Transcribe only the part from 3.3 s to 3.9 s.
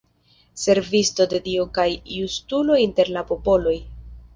popoloj.